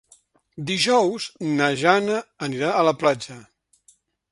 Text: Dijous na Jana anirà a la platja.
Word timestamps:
Dijous 0.69 1.27
na 1.59 1.67
Jana 1.83 2.17
anirà 2.49 2.73
a 2.73 2.83
la 2.91 2.97
platja. 3.05 3.39